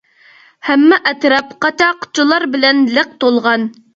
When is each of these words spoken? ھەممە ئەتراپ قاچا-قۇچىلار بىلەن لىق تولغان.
ھەممە 0.69 0.97
ئەتراپ 1.09 1.51
قاچا-قۇچىلار 1.67 2.45
بىلەن 2.57 2.83
لىق 2.97 3.15
تولغان. 3.25 3.71